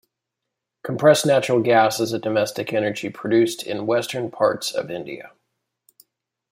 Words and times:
Compressed 0.83 1.27
Natural 1.27 1.61
Gas 1.61 1.99
is 1.99 2.11
a 2.11 2.17
domestic 2.17 2.73
energy 2.73 3.11
produced 3.11 3.61
in 3.61 3.85
Western 3.85 4.31
parts 4.31 4.71
of 4.71 4.89
India. 4.89 5.33